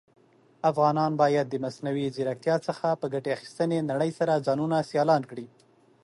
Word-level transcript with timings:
افغانان 0.69 1.11
بايد 1.21 1.47
د 1.49 1.55
مصنوعى 1.65 2.07
ځيرکتيا 2.15 2.55
څخه 2.67 2.87
په 3.01 3.05
ګټي 3.13 3.31
اخيستنې 3.37 3.79
نړئ 3.91 4.11
سره 4.19 4.43
ځانونه 4.45 4.77
سيالان 4.89 5.23
کړى. 5.29 5.47